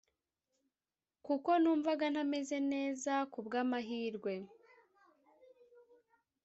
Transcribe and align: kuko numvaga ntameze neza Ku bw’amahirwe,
kuko 1.25 1.49
numvaga 1.61 2.05
ntameze 2.13 2.57
neza 2.71 3.13
Ku 3.31 3.39
bw’amahirwe, 3.45 4.33